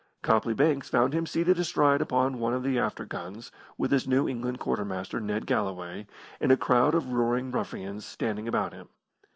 [0.23, 4.27] Copley Banks found him seated astride upon one of the after guns, with his New
[4.27, 6.07] England quartermaster, Ned Galloway,
[6.39, 8.89] and a crowd of roaring ruffians standing about him.